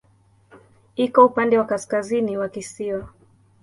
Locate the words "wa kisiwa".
2.37-3.09